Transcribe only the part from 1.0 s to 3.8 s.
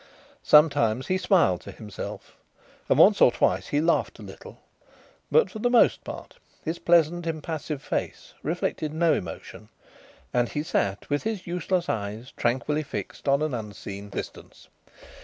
he smiled to himself, and once or twice he